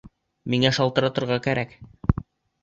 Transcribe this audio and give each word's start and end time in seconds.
Миңә 0.53 0.71
шылтыратырға 0.77 1.37
кәрәк. 1.49 1.77